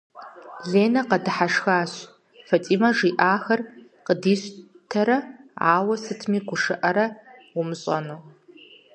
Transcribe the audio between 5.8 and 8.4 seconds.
сытми гушыӀэрэ умыщӀэну.